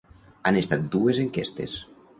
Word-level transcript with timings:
Han 0.51 0.57
estat 0.61 0.89
dues 0.97 1.21
enquestes. 1.27 1.79